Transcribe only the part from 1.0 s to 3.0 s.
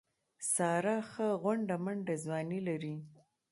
ښه غونډه منډه ځواني لري.